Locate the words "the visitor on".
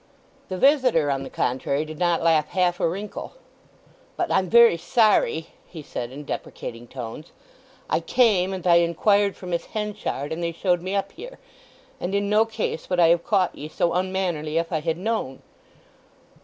0.49-1.21